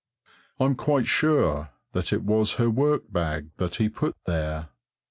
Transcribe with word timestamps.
I'm 0.59 0.73
quite 0.73 1.05
sure 1.05 1.69
that 1.91 2.11
it 2.11 2.23
was 2.23 2.55
her 2.55 2.71
work 2.71 3.11
bag 3.13 3.51
that 3.57 3.75
he 3.75 3.87
put 3.87 4.15
there. 4.25 4.69